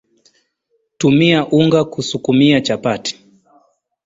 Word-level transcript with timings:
tumia 0.97 1.47
unga 1.47 1.83
kusukumia 1.85 2.61
chapati 2.61 3.25